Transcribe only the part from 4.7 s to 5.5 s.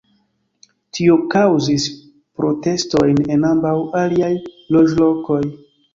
loĝlokoj.